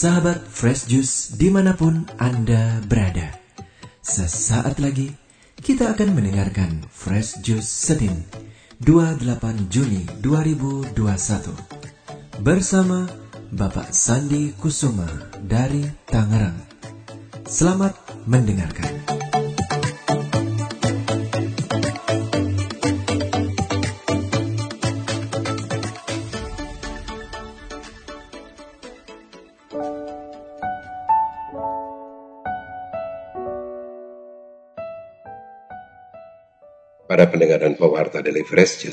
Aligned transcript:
Sahabat 0.00 0.48
Fresh 0.48 0.88
Juice 0.88 1.36
di 1.36 1.52
mana 1.52 1.76
pun 1.76 2.08
Anda 2.16 2.80
berada. 2.88 3.36
Sesaat 4.00 4.80
lagi 4.80 5.12
kita 5.60 5.92
akan 5.92 6.16
mendengarkan 6.16 6.88
Fresh 6.88 7.44
Juice 7.44 7.68
Senin 7.68 8.24
28 8.80 9.68
Juni 9.68 10.08
2021 10.24 10.96
bersama 12.40 13.12
Bapak 13.52 13.92
Sandi 13.92 14.56
Kusuma 14.56 15.04
dari 15.36 15.84
Tangerang. 16.08 16.56
Selamat 17.44 17.92
mendengarkan. 18.24 19.19
Para 37.10 37.26
pendengar 37.26 37.66
dan 37.66 37.74
pewarta 37.74 38.22
Daily 38.22 38.46
Fresh 38.46 38.86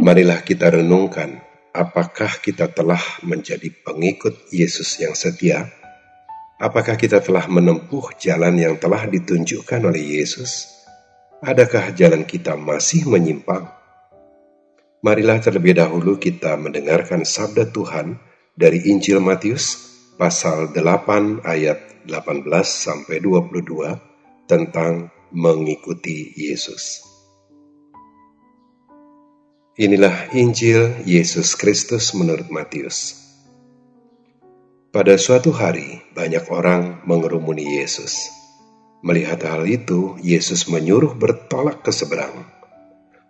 marilah 0.00 0.40
kita 0.40 0.72
renungkan 0.72 1.36
apakah 1.76 2.40
kita 2.40 2.72
telah 2.72 3.20
menjadi 3.20 3.68
pengikut 3.84 4.48
Yesus 4.48 4.96
yang 4.96 5.12
setia? 5.12 5.68
Apakah 6.56 6.96
kita 6.96 7.20
telah 7.20 7.44
menempuh 7.52 8.16
jalan 8.16 8.56
yang 8.56 8.80
telah 8.80 9.04
ditunjukkan 9.04 9.84
oleh 9.84 10.00
Yesus? 10.00 10.64
Adakah 11.44 11.92
jalan 11.92 12.24
kita 12.24 12.56
masih 12.56 13.04
menyimpang? 13.04 13.68
Marilah 15.04 15.44
terlebih 15.44 15.76
dahulu 15.76 16.16
kita 16.16 16.56
mendengarkan 16.56 17.28
sabda 17.28 17.68
Tuhan 17.68 18.16
dari 18.56 18.80
Injil 18.88 19.20
Matius 19.20 19.92
pasal 20.16 20.72
8 20.72 21.44
ayat 21.44 22.08
18 22.08 22.48
sampai 22.64 23.20
22 23.20 24.48
tentang 24.48 25.12
mengikuti 25.36 26.32
Yesus. 26.32 27.11
Inilah 29.82 30.30
Injil 30.30 31.02
Yesus 31.02 31.58
Kristus 31.58 32.14
menurut 32.14 32.46
Matius. 32.54 33.18
Pada 34.94 35.18
suatu 35.18 35.50
hari, 35.50 35.98
banyak 36.14 36.46
orang 36.54 37.02
mengerumuni 37.02 37.82
Yesus. 37.82 38.30
Melihat 39.02 39.42
hal 39.42 39.66
itu, 39.66 40.14
Yesus 40.22 40.70
menyuruh 40.70 41.18
bertolak 41.18 41.82
ke 41.82 41.90
seberang. 41.90 42.46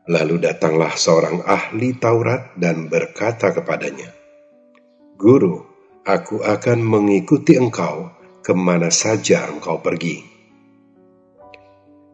Lalu 0.04 0.44
datanglah 0.44 0.92
seorang 0.92 1.40
ahli 1.40 1.96
Taurat 1.96 2.52
dan 2.60 2.92
berkata 2.92 3.56
kepadanya, 3.56 4.12
"Guru, 5.16 5.64
aku 6.04 6.44
akan 6.44 6.84
mengikuti 6.84 7.56
engkau 7.56 8.12
ke 8.44 8.52
mana 8.52 8.92
saja 8.92 9.48
engkau 9.48 9.80
pergi." 9.80 10.20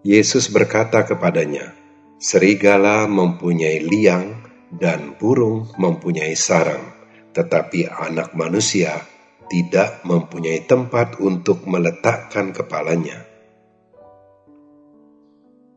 Yesus 0.06 0.46
berkata 0.46 1.02
kepadanya, 1.02 1.74
Serigala 2.18 3.06
mempunyai 3.06 3.78
liang 3.78 4.42
dan 4.74 5.14
burung 5.14 5.70
mempunyai 5.78 6.34
sarang, 6.34 6.82
tetapi 7.30 7.86
anak 7.86 8.34
manusia 8.34 9.06
tidak 9.46 10.02
mempunyai 10.02 10.66
tempat 10.66 11.22
untuk 11.22 11.62
meletakkan 11.70 12.50
kepalanya. 12.50 13.22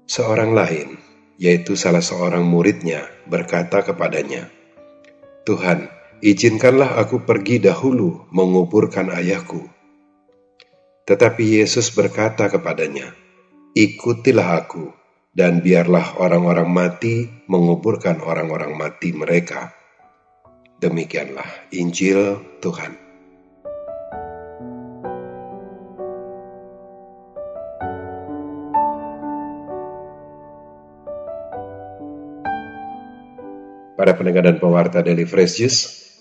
Seorang 0.09 0.57
lain, 0.57 0.97
yaitu 1.37 1.77
salah 1.77 2.01
seorang 2.01 2.41
muridnya, 2.41 3.05
berkata 3.29 3.85
kepadanya, 3.85 4.49
"Tuhan, 5.45 5.93
izinkanlah 6.25 6.97
aku 6.97 7.21
pergi 7.21 7.61
dahulu 7.61 8.25
menguburkan 8.33 9.13
ayahku." 9.13 9.69
Tetapi 11.05 11.61
Yesus 11.61 11.93
berkata 11.93 12.49
kepadanya, 12.49 13.13
"Ikutilah 13.77 14.57
aku." 14.57 15.00
Dan 15.31 15.63
biarlah 15.63 16.19
orang-orang 16.19 16.67
mati 16.67 17.23
menguburkan 17.47 18.19
orang-orang 18.19 18.75
mati 18.75 19.15
mereka. 19.15 19.71
Demikianlah 20.81 21.71
Injil 21.71 22.41
Tuhan. 22.59 22.99
Para 33.95 34.17
pendengar 34.17 34.49
dan 34.49 34.57
pewarta 34.57 35.05
Daily 35.05 35.29
Fresh 35.29 35.61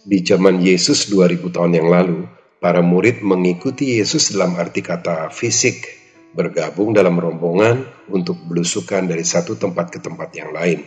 di 0.04 0.20
zaman 0.20 0.60
Yesus 0.60 1.08
2000 1.08 1.48
tahun 1.48 1.72
yang 1.80 1.88
lalu, 1.88 2.28
para 2.60 2.84
murid 2.84 3.24
mengikuti 3.24 3.96
Yesus 3.96 4.36
dalam 4.36 4.52
arti 4.60 4.84
kata 4.84 5.32
fisik 5.32 5.88
bergabung 6.36 6.92
dalam 6.92 7.16
rombongan 7.16 7.99
untuk 8.10 8.36
belusukan 8.44 9.06
dari 9.06 9.22
satu 9.22 9.54
tempat 9.56 9.94
ke 9.94 9.98
tempat 10.02 10.30
yang 10.34 10.50
lain. 10.50 10.82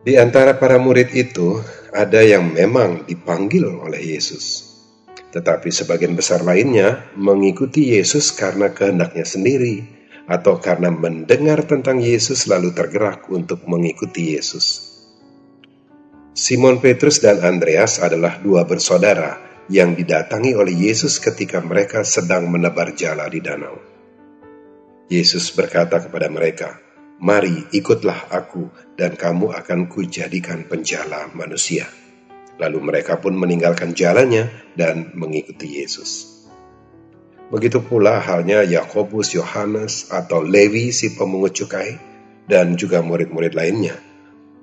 Di 0.00 0.16
antara 0.16 0.56
para 0.56 0.80
murid 0.80 1.12
itu, 1.12 1.60
ada 1.92 2.24
yang 2.24 2.56
memang 2.56 3.04
dipanggil 3.04 3.68
oleh 3.68 4.16
Yesus, 4.16 4.64
tetapi 5.30 5.68
sebagian 5.68 6.16
besar 6.16 6.40
lainnya 6.40 7.12
mengikuti 7.14 7.94
Yesus 7.94 8.32
karena 8.32 8.72
kehendaknya 8.72 9.28
sendiri 9.28 9.84
atau 10.30 10.62
karena 10.62 10.94
mendengar 10.94 11.66
tentang 11.66 11.98
Yesus 11.98 12.46
lalu 12.46 12.70
tergerak 12.72 13.28
untuk 13.28 13.66
mengikuti 13.66 14.38
Yesus. 14.38 14.88
Simon 16.32 16.80
Petrus 16.80 17.20
dan 17.20 17.42
Andreas 17.44 18.00
adalah 18.00 18.40
dua 18.40 18.64
bersaudara 18.64 19.36
yang 19.68 19.92
didatangi 19.92 20.56
oleh 20.56 20.72
Yesus 20.72 21.20
ketika 21.20 21.60
mereka 21.60 22.06
sedang 22.06 22.48
menebar 22.48 22.96
jala 22.96 23.28
di 23.28 23.44
danau. 23.44 23.99
Yesus 25.10 25.50
berkata 25.50 25.98
kepada 25.98 26.30
mereka, 26.30 26.78
"Mari 27.18 27.66
ikutlah 27.74 28.30
aku, 28.30 28.70
dan 28.94 29.18
kamu 29.18 29.50
akan 29.50 29.90
kujadikan 29.90 30.70
penjala 30.70 31.26
manusia." 31.34 31.90
Lalu 32.62 32.78
mereka 32.78 33.18
pun 33.18 33.34
meninggalkan 33.34 33.90
jalannya 33.90 34.46
dan 34.78 35.10
mengikuti 35.18 35.82
Yesus. 35.82 36.40
Begitu 37.50 37.82
pula 37.82 38.22
halnya 38.22 38.62
Yakobus, 38.62 39.34
Yohanes, 39.34 40.14
atau 40.14 40.46
Lewi 40.46 40.94
si 40.94 41.18
pemungut 41.18 41.58
cukai, 41.58 41.98
dan 42.46 42.78
juga 42.78 43.02
murid-murid 43.02 43.58
lainnya. 43.58 43.98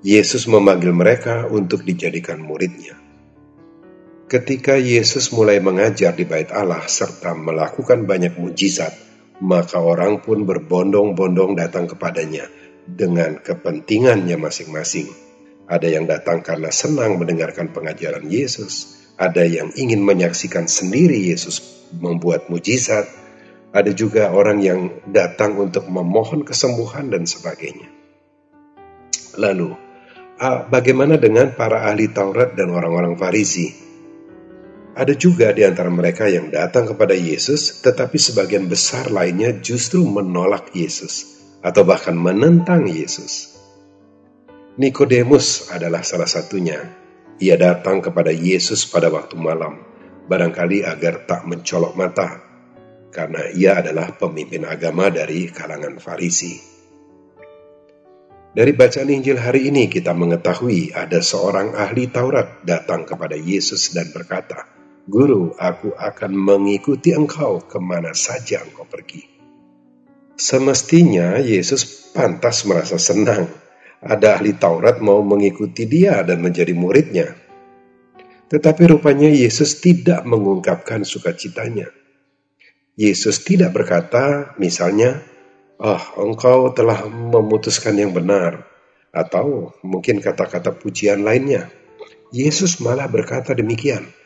Yesus 0.00 0.48
memanggil 0.48 0.96
mereka 0.96 1.44
untuk 1.44 1.84
dijadikan 1.84 2.40
muridnya. 2.40 2.96
Ketika 4.32 4.80
Yesus 4.80 5.28
mulai 5.36 5.60
mengajar 5.60 6.16
di 6.16 6.24
Bait 6.24 6.48
Allah 6.48 6.84
serta 6.88 7.36
melakukan 7.36 8.08
banyak 8.08 8.40
mujizat, 8.40 9.07
maka 9.38 9.78
orang 9.78 10.18
pun 10.22 10.42
berbondong-bondong 10.42 11.54
datang 11.54 11.86
kepadanya 11.86 12.50
dengan 12.88 13.38
kepentingannya 13.38 14.34
masing-masing. 14.40 15.10
Ada 15.68 15.88
yang 15.88 16.08
datang 16.08 16.40
karena 16.40 16.72
senang 16.72 17.20
mendengarkan 17.20 17.70
pengajaran 17.76 18.24
Yesus, 18.26 19.04
ada 19.20 19.44
yang 19.44 19.70
ingin 19.76 20.00
menyaksikan 20.00 20.64
sendiri 20.64 21.20
Yesus 21.28 21.60
membuat 21.92 22.48
mujizat, 22.48 23.04
ada 23.68 23.92
juga 23.92 24.32
orang 24.32 24.64
yang 24.64 24.80
datang 25.04 25.60
untuk 25.60 25.84
memohon 25.92 26.40
kesembuhan 26.42 27.12
dan 27.12 27.28
sebagainya. 27.28 27.84
Lalu, 29.36 29.76
bagaimana 30.72 31.20
dengan 31.20 31.52
para 31.52 31.84
ahli 31.84 32.08
Taurat 32.08 32.56
dan 32.56 32.72
orang-orang 32.72 33.14
Farisi? 33.20 33.87
Ada 34.98 35.14
juga 35.14 35.54
di 35.54 35.62
antara 35.62 35.86
mereka 35.94 36.26
yang 36.26 36.50
datang 36.50 36.90
kepada 36.90 37.14
Yesus, 37.14 37.86
tetapi 37.86 38.18
sebagian 38.18 38.66
besar 38.66 39.14
lainnya 39.14 39.54
justru 39.62 40.02
menolak 40.02 40.74
Yesus 40.74 41.38
atau 41.62 41.86
bahkan 41.86 42.18
menentang 42.18 42.82
Yesus. 42.82 43.62
Nikodemus 44.74 45.70
adalah 45.70 46.02
salah 46.02 46.26
satunya. 46.26 46.82
Ia 47.38 47.54
datang 47.54 48.02
kepada 48.02 48.34
Yesus 48.34 48.90
pada 48.90 49.06
waktu 49.06 49.38
malam, 49.38 49.86
barangkali 50.26 50.82
agar 50.82 51.30
tak 51.30 51.46
mencolok 51.46 51.94
mata, 51.94 52.42
karena 53.14 53.54
ia 53.54 53.78
adalah 53.78 54.10
pemimpin 54.18 54.66
agama 54.66 55.14
dari 55.14 55.46
kalangan 55.46 55.94
Farisi. 56.02 56.58
Dari 58.50 58.74
bacaan 58.74 59.14
Injil 59.14 59.38
hari 59.38 59.70
ini 59.70 59.86
kita 59.86 60.10
mengetahui 60.10 60.90
ada 60.90 61.22
seorang 61.22 61.78
ahli 61.78 62.10
Taurat 62.10 62.66
datang 62.66 63.06
kepada 63.06 63.38
Yesus 63.38 63.94
dan 63.94 64.10
berkata, 64.10 64.77
Guru, 65.08 65.56
aku 65.56 65.96
akan 65.96 66.36
mengikuti 66.36 67.16
engkau 67.16 67.64
ke 67.64 67.80
mana 67.80 68.12
saja 68.12 68.60
engkau 68.60 68.84
pergi. 68.84 69.24
Semestinya 70.36 71.40
Yesus 71.40 72.12
pantas 72.12 72.68
merasa 72.68 73.00
senang. 73.00 73.48
Ada 74.04 74.36
ahli 74.36 74.52
Taurat 74.60 75.00
mau 75.00 75.24
mengikuti 75.24 75.88
dia 75.88 76.20
dan 76.20 76.44
menjadi 76.44 76.76
muridnya. 76.76 77.32
Tetapi 78.52 78.84
rupanya 78.84 79.32
Yesus 79.32 79.80
tidak 79.80 80.28
mengungkapkan 80.28 81.08
sukacitanya. 81.08 81.88
Yesus 82.92 83.40
tidak 83.48 83.72
berkata, 83.72 84.52
misalnya, 84.60 85.24
"Oh, 85.80 86.04
engkau 86.20 86.76
telah 86.76 87.08
memutuskan 87.08 87.96
yang 87.96 88.12
benar," 88.12 88.68
atau 89.08 89.72
mungkin 89.80 90.20
kata-kata 90.20 90.76
pujian 90.76 91.24
lainnya. 91.24 91.72
Yesus 92.28 92.76
malah 92.84 93.08
berkata 93.08 93.56
demikian, 93.56 94.17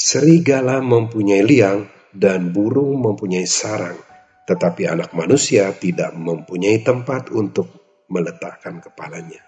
serigala 0.00 0.80
mempunyai 0.80 1.44
liang 1.44 1.84
dan 2.08 2.56
burung 2.56 3.04
mempunyai 3.04 3.44
sarang, 3.44 4.00
tetapi 4.48 4.88
anak 4.88 5.12
manusia 5.12 5.68
tidak 5.76 6.16
mempunyai 6.16 6.80
tempat 6.80 7.28
untuk 7.28 7.68
meletakkan 8.08 8.80
kepalanya. 8.80 9.44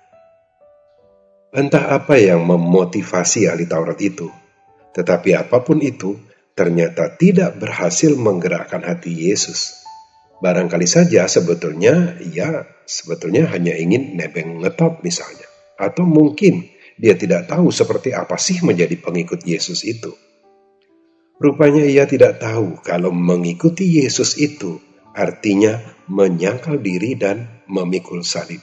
Entah 1.56 1.96
apa 1.96 2.20
yang 2.20 2.44
memotivasi 2.44 3.48
ahli 3.48 3.64
Taurat 3.64 3.96
itu, 4.04 4.28
tetapi 4.92 5.32
apa 5.32 5.64
pun 5.64 5.80
itu, 5.80 6.20
ternyata 6.52 7.16
tidak 7.16 7.56
berhasil 7.56 8.12
menggerakkan 8.12 8.84
hati 8.84 9.32
Yesus. 9.32 9.80
Barangkali 10.44 10.84
saja 10.84 11.32
sebetulnya 11.32 12.20
ia 12.20 12.68
sebetulnya 12.84 13.48
hanya 13.48 13.72
ingin 13.72 14.20
nebeng 14.20 14.60
ngetop 14.60 15.00
misalnya. 15.00 15.48
Atau 15.80 16.04
mungkin 16.04 16.68
dia 17.00 17.16
tidak 17.16 17.48
tahu 17.48 17.72
seperti 17.72 18.12
apa 18.12 18.36
sih 18.36 18.60
menjadi 18.60 19.00
pengikut 19.00 19.48
Yesus 19.48 19.86
itu. 19.88 20.12
Rupanya 21.42 21.82
ia 21.82 22.06
tidak 22.06 22.38
tahu 22.38 22.78
kalau 22.86 23.10
mengikuti 23.10 23.98
Yesus 23.98 24.38
itu 24.38 24.78
artinya 25.10 25.82
menyangkal 26.06 26.78
diri 26.78 27.18
dan 27.18 27.66
memikul 27.66 28.22
salib. 28.22 28.62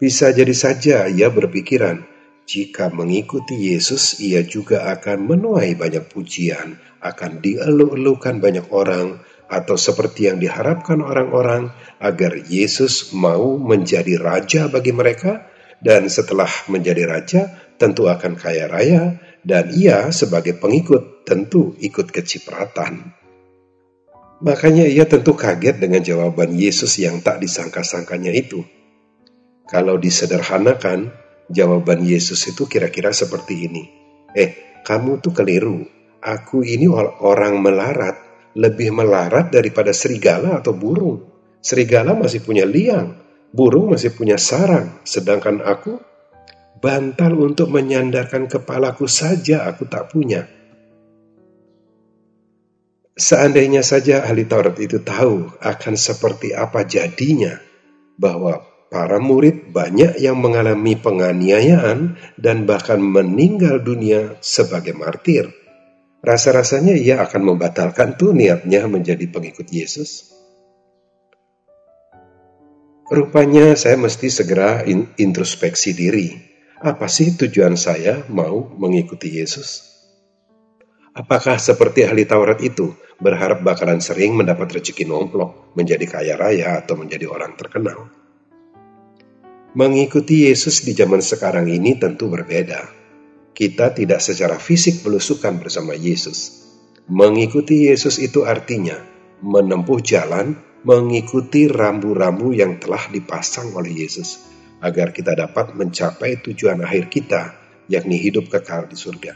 Bisa 0.00 0.32
jadi 0.32 0.56
saja 0.56 1.04
ia 1.04 1.28
berpikiran, 1.28 2.00
jika 2.48 2.88
mengikuti 2.88 3.74
Yesus, 3.76 4.24
ia 4.24 4.40
juga 4.40 4.88
akan 4.96 5.28
menuai 5.28 5.76
banyak 5.76 6.08
pujian, 6.08 6.80
akan 7.04 7.44
dieluk-elukan 7.44 8.40
banyak 8.40 8.70
orang, 8.72 9.20
atau 9.52 9.76
seperti 9.76 10.32
yang 10.32 10.40
diharapkan 10.40 11.04
orang-orang 11.04 11.76
agar 12.00 12.40
Yesus 12.40 13.12
mau 13.12 13.60
menjadi 13.60 14.16
raja 14.16 14.72
bagi 14.72 14.96
mereka, 14.96 15.44
dan 15.82 16.08
setelah 16.08 16.48
menjadi 16.72 17.04
raja 17.04 17.42
tentu 17.76 18.08
akan 18.08 18.38
kaya 18.38 18.70
raya, 18.70 19.20
dan 19.46 19.70
ia 19.70 20.10
sebagai 20.10 20.58
pengikut 20.58 21.22
tentu 21.22 21.78
ikut 21.78 22.10
kecipratan. 22.10 23.14
Makanya 24.42 24.90
ia 24.90 25.06
tentu 25.06 25.38
kaget 25.38 25.78
dengan 25.78 26.02
jawaban 26.02 26.50
Yesus 26.58 26.98
yang 26.98 27.22
tak 27.22 27.38
disangka-sangkanya 27.38 28.34
itu. 28.34 28.66
Kalau 29.70 29.96
disederhanakan, 29.96 31.14
Jawaban 31.46 32.02
Yesus 32.02 32.42
itu 32.50 32.66
kira-kira 32.66 33.14
seperti 33.14 33.70
ini. 33.70 33.86
Eh, 34.34 34.82
kamu 34.82 35.22
tuh 35.22 35.30
keliru. 35.30 35.86
Aku 36.18 36.66
ini 36.66 36.90
orang 36.90 37.62
melarat, 37.62 38.18
lebih 38.58 38.90
melarat 38.90 39.54
daripada 39.54 39.94
serigala 39.94 40.58
atau 40.58 40.74
burung. 40.74 41.22
Serigala 41.62 42.18
masih 42.18 42.42
punya 42.42 42.66
liang, 42.66 43.14
burung 43.54 43.94
masih 43.94 44.10
punya 44.10 44.34
sarang, 44.42 44.98
sedangkan 45.06 45.62
aku 45.62 46.02
bantal 46.80 47.32
untuk 47.40 47.72
menyandarkan 47.72 48.46
kepalaku 48.46 49.08
saja 49.08 49.64
aku 49.68 49.88
tak 49.88 50.12
punya. 50.12 50.46
Seandainya 53.16 53.80
saja 53.80 54.28
ahli 54.28 54.44
Taurat 54.44 54.76
itu 54.76 55.00
tahu 55.00 55.48
akan 55.56 55.94
seperti 55.96 56.52
apa 56.52 56.84
jadinya 56.84 57.56
bahwa 58.20 58.60
para 58.92 59.16
murid 59.16 59.72
banyak 59.72 60.20
yang 60.20 60.36
mengalami 60.36 61.00
penganiayaan 61.00 62.20
dan 62.36 62.68
bahkan 62.68 63.00
meninggal 63.00 63.80
dunia 63.80 64.36
sebagai 64.44 64.92
martir. 64.92 65.48
Rasa-rasanya 66.20 66.92
ia 66.92 67.24
akan 67.24 67.56
membatalkan 67.56 68.20
tuh 68.20 68.36
niatnya 68.36 68.84
menjadi 68.84 69.24
pengikut 69.32 69.68
Yesus. 69.72 70.36
Rupanya 73.06 73.78
saya 73.78 73.94
mesti 73.94 74.26
segera 74.26 74.82
introspeksi 75.16 75.94
diri. 75.94 76.55
Apa 76.76 77.08
sih 77.08 77.32
tujuan 77.32 77.72
saya 77.72 78.28
mau 78.28 78.68
mengikuti 78.76 79.32
Yesus? 79.40 79.80
Apakah 81.16 81.56
seperti 81.56 82.04
ahli 82.04 82.28
Taurat 82.28 82.60
itu 82.60 82.92
berharap 83.16 83.64
bakalan 83.64 84.04
sering 84.04 84.36
mendapat 84.36 84.76
rezeki 84.76 85.08
nomplok, 85.08 85.72
menjadi 85.72 86.04
kaya 86.04 86.36
raya 86.36 86.76
atau 86.76 87.00
menjadi 87.00 87.32
orang 87.32 87.56
terkenal? 87.56 88.12
Mengikuti 89.72 90.52
Yesus 90.52 90.84
di 90.84 90.92
zaman 90.92 91.24
sekarang 91.24 91.64
ini 91.64 91.96
tentu 91.96 92.28
berbeda. 92.28 92.84
Kita 93.56 93.96
tidak 93.96 94.20
secara 94.20 94.60
fisik 94.60 95.00
belusukan 95.00 95.56
bersama 95.56 95.96
Yesus. 95.96 96.68
Mengikuti 97.08 97.88
Yesus 97.88 98.20
itu 98.20 98.44
artinya 98.44 99.00
menempuh 99.40 100.04
jalan 100.04 100.60
mengikuti 100.84 101.72
rambu-rambu 101.72 102.52
yang 102.52 102.76
telah 102.76 103.08
dipasang 103.08 103.72
oleh 103.72 104.04
Yesus 104.04 104.55
agar 104.80 105.12
kita 105.12 105.32
dapat 105.32 105.72
mencapai 105.72 106.40
tujuan 106.44 106.84
akhir 106.84 107.08
kita, 107.08 107.42
yakni 107.88 108.20
hidup 108.20 108.52
kekal 108.52 108.88
di 108.88 108.96
surga. 108.96 109.32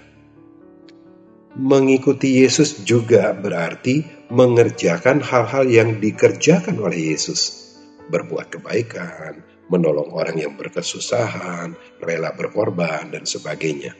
Mengikuti 1.59 2.41
Yesus 2.47 2.87
juga 2.87 3.35
berarti 3.35 4.07
mengerjakan 4.31 5.19
hal-hal 5.19 5.67
yang 5.67 5.99
dikerjakan 5.99 6.79
oleh 6.79 7.11
Yesus, 7.11 7.75
berbuat 8.07 8.55
kebaikan, 8.55 9.43
menolong 9.67 10.15
orang 10.15 10.39
yang 10.39 10.55
berkesusahan, 10.55 11.75
rela 11.99 12.31
berkorban, 12.35 13.11
dan 13.11 13.27
sebagainya. 13.27 13.99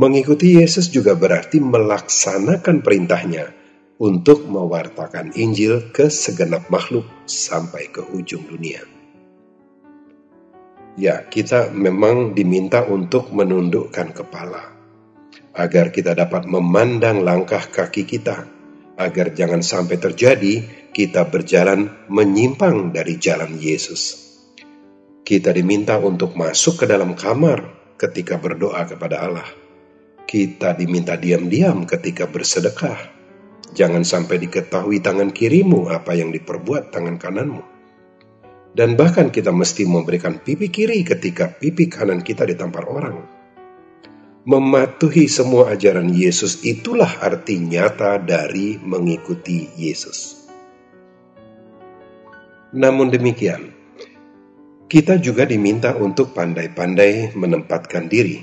Mengikuti 0.00 0.56
Yesus 0.56 0.88
juga 0.88 1.12
berarti 1.12 1.60
melaksanakan 1.60 2.80
perintahnya 2.80 3.52
untuk 4.00 4.48
mewartakan 4.48 5.36
Injil 5.36 5.92
ke 5.92 6.08
segenap 6.08 6.72
makhluk 6.72 7.04
sampai 7.28 7.92
ke 7.92 8.00
ujung 8.00 8.48
dunia. 8.48 8.91
Ya, 10.92 11.24
kita 11.24 11.72
memang 11.72 12.36
diminta 12.36 12.84
untuk 12.84 13.32
menundukkan 13.32 14.12
kepala 14.12 14.76
agar 15.56 15.88
kita 15.88 16.12
dapat 16.12 16.44
memandang 16.44 17.24
langkah 17.24 17.64
kaki 17.64 18.04
kita, 18.04 18.44
agar 19.00 19.32
jangan 19.32 19.64
sampai 19.64 19.96
terjadi 19.96 20.64
kita 20.92 21.24
berjalan 21.28 21.88
menyimpang 22.12 22.92
dari 22.92 23.16
jalan 23.16 23.56
Yesus. 23.56 24.20
Kita 25.24 25.48
diminta 25.56 25.96
untuk 25.96 26.36
masuk 26.36 26.84
ke 26.84 26.86
dalam 26.88 27.16
kamar 27.16 27.96
ketika 27.96 28.36
berdoa 28.36 28.84
kepada 28.84 29.24
Allah. 29.24 29.48
Kita 30.28 30.76
diminta 30.76 31.16
diam-diam 31.16 31.88
ketika 31.88 32.28
bersedekah. 32.28 33.00
Jangan 33.72 34.04
sampai 34.04 34.36
diketahui 34.44 35.00
tangan 35.00 35.32
kirimu 35.32 35.88
apa 35.88 36.12
yang 36.12 36.28
diperbuat 36.28 36.92
tangan 36.92 37.16
kananmu. 37.16 37.71
Dan 38.72 38.96
bahkan 38.96 39.28
kita 39.28 39.52
mesti 39.52 39.84
memberikan 39.84 40.40
pipi 40.40 40.72
kiri 40.72 41.04
ketika 41.04 41.52
pipi 41.52 41.92
kanan 41.92 42.24
kita 42.24 42.48
ditampar 42.48 42.88
orang. 42.88 43.20
Mematuhi 44.42 45.28
semua 45.28 45.70
ajaran 45.76 46.08
Yesus 46.10 46.64
itulah 46.64 47.20
arti 47.20 47.60
nyata 47.60 48.16
dari 48.18 48.80
mengikuti 48.80 49.70
Yesus. 49.76 50.48
Namun 52.72 53.12
demikian, 53.12 53.68
kita 54.88 55.20
juga 55.20 55.44
diminta 55.44 55.92
untuk 55.92 56.32
pandai-pandai 56.32 57.36
menempatkan 57.36 58.08
diri. 58.08 58.40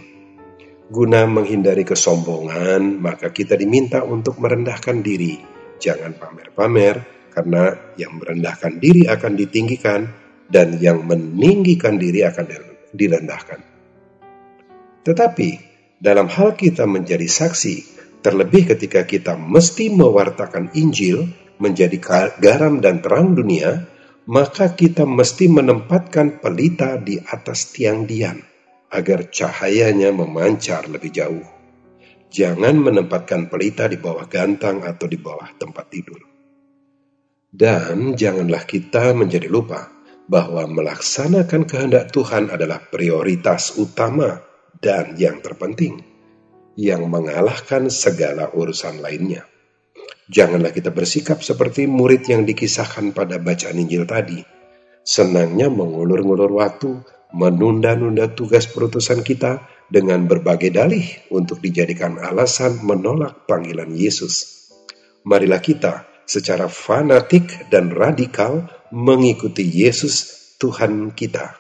Guna 0.90 1.26
menghindari 1.26 1.82
kesombongan, 1.82 3.02
maka 3.02 3.34
kita 3.34 3.58
diminta 3.58 4.06
untuk 4.06 4.38
merendahkan 4.38 5.02
diri. 5.02 5.42
Jangan 5.82 6.18
pamer-pamer, 6.18 6.96
karena 7.34 7.94
yang 8.00 8.18
merendahkan 8.18 8.82
diri 8.82 9.06
akan 9.06 9.34
ditinggikan, 9.38 10.10
dan 10.50 10.82
yang 10.82 11.06
meninggikan 11.06 12.02
diri 12.02 12.26
akan 12.26 12.46
direndahkan. 12.92 13.62
Tetapi, 15.06 15.50
dalam 16.02 16.28
hal 16.28 16.58
kita 16.58 16.90
menjadi 16.90 17.30
saksi, 17.30 17.76
terlebih 18.26 18.76
ketika 18.76 19.06
kita 19.06 19.38
mesti 19.38 19.94
mewartakan 19.94 20.74
Injil 20.76 21.30
menjadi 21.62 21.98
garam 22.42 22.82
dan 22.82 23.00
terang 23.00 23.38
dunia, 23.38 23.86
maka 24.30 24.74
kita 24.74 25.06
mesti 25.06 25.50
menempatkan 25.50 26.42
pelita 26.42 26.98
di 27.02 27.18
atas 27.18 27.74
tiang 27.74 28.06
dian 28.06 28.38
agar 28.90 29.30
cahayanya 29.30 30.10
memancar 30.14 30.90
lebih 30.90 31.14
jauh. 31.14 31.48
Jangan 32.30 32.78
menempatkan 32.78 33.50
pelita 33.50 33.90
di 33.90 33.98
bawah 33.98 34.30
gantang 34.30 34.86
atau 34.86 35.10
di 35.10 35.18
bawah 35.18 35.50
tempat 35.58 35.86
tidur. 35.90 36.22
Dan 37.50 38.14
janganlah 38.14 38.70
kita 38.70 39.18
menjadi 39.18 39.50
lupa 39.50 39.99
bahwa 40.30 40.70
melaksanakan 40.70 41.66
kehendak 41.66 42.14
Tuhan 42.14 42.54
adalah 42.54 42.78
prioritas 42.86 43.74
utama 43.82 44.46
dan 44.78 45.18
yang 45.18 45.42
terpenting, 45.42 46.06
yang 46.78 47.10
mengalahkan 47.10 47.90
segala 47.90 48.54
urusan 48.54 49.02
lainnya. 49.02 49.50
Janganlah 50.30 50.70
kita 50.70 50.94
bersikap 50.94 51.42
seperti 51.42 51.90
murid 51.90 52.30
yang 52.30 52.46
dikisahkan 52.46 53.18
pada 53.18 53.42
bacaan 53.42 53.82
Injil 53.82 54.06
tadi. 54.06 54.46
Senangnya 55.02 55.74
mengulur-ngulur 55.74 56.54
waktu, 56.54 57.02
menunda-nunda 57.34 58.30
tugas 58.38 58.70
perutusan 58.70 59.26
kita 59.26 59.66
dengan 59.90 60.30
berbagai 60.30 60.70
dalih 60.70 61.10
untuk 61.34 61.58
dijadikan 61.66 62.22
alasan 62.22 62.86
menolak 62.86 63.50
panggilan 63.50 63.90
Yesus. 63.90 64.70
Marilah 65.26 65.66
kita 65.66 66.06
secara 66.30 66.70
fanatik 66.70 67.74
dan 67.74 67.90
radikal 67.90 68.70
mengikuti 68.92 69.66
Yesus 69.66 70.56
Tuhan 70.60 71.14
kita. 71.14 71.56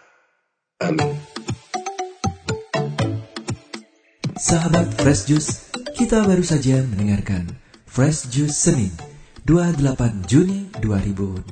Amin. 0.83 1.15
Sahabat 4.39 4.95
Fresh 4.95 5.27
Juice 5.27 5.51
Kita 5.99 6.23
baru 6.23 6.39
saja 6.39 6.79
mendengarkan 6.79 7.43
Fresh 7.83 8.31
Juice 8.31 8.55
Senin 8.55 8.95
28 9.43 10.31
Juni 10.31 10.71
2021. 10.79 11.51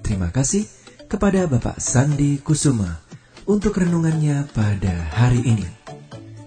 Terima 0.00 0.32
kasih 0.32 0.64
kepada 1.12 1.44
Bapak 1.44 1.76
Sandi 1.76 2.40
Kusuma 2.40 3.04
untuk 3.44 3.76
renungannya 3.76 4.48
pada 4.56 5.12
hari 5.12 5.44
ini. 5.44 5.68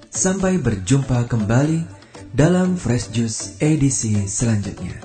Sampai 0.10 0.58
berjumpa 0.58 1.30
kembali 1.30 1.86
dalam 2.34 2.74
Fresh 2.74 3.14
Juice 3.14 3.62
edisi 3.62 4.26
selanjutnya. 4.26 5.05